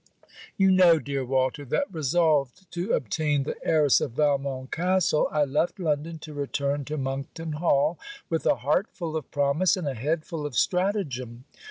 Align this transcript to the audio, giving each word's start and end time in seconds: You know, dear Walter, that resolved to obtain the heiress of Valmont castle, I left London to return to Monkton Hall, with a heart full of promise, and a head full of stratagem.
You 0.57 0.71
know, 0.71 0.97
dear 0.97 1.23
Walter, 1.23 1.63
that 1.63 1.93
resolved 1.93 2.71
to 2.71 2.93
obtain 2.93 3.43
the 3.43 3.53
heiress 3.63 4.01
of 4.01 4.13
Valmont 4.13 4.71
castle, 4.71 5.27
I 5.31 5.45
left 5.45 5.77
London 5.77 6.17
to 6.21 6.33
return 6.33 6.83
to 6.85 6.97
Monkton 6.97 7.51
Hall, 7.51 7.99
with 8.27 8.47
a 8.47 8.55
heart 8.65 8.87
full 8.91 9.15
of 9.15 9.29
promise, 9.29 9.77
and 9.77 9.87
a 9.87 9.93
head 9.93 10.25
full 10.25 10.43
of 10.47 10.55
stratagem. 10.55 11.45